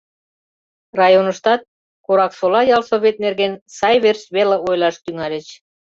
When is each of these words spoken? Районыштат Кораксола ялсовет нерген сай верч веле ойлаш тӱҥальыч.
Районыштат 0.99 1.61
Кораксола 2.05 2.61
ялсовет 2.75 3.15
нерген 3.25 3.53
сай 3.77 3.95
верч 4.03 4.21
веле 4.35 4.55
ойлаш 4.67 4.95
тӱҥальыч. 5.03 5.47